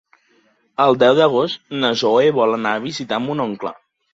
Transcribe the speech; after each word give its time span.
El 0.85 0.97
deu 1.03 1.19
d'agost 1.19 1.77
na 1.83 1.91
Zoè 2.05 2.35
vol 2.41 2.59
anar 2.59 2.75
a 2.79 2.83
visitar 2.89 3.25
mon 3.29 3.49
oncle. 3.49 3.79